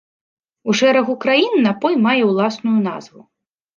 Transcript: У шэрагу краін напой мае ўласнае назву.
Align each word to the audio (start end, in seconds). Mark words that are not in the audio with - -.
У 0.71 0.73
шэрагу 0.79 1.15
краін 1.27 1.53
напой 1.67 1.95
мае 2.09 2.17
ўласнае 2.31 2.77
назву. 2.89 3.21